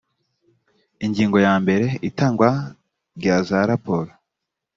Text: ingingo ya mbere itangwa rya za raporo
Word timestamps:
ingingo 1.05 1.37
ya 1.45 1.53
mbere 1.63 1.85
itangwa 2.09 2.49
rya 3.17 3.35
za 3.47 3.59
raporo 3.69 4.11